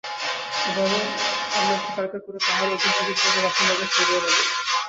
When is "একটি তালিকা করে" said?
1.77-2.39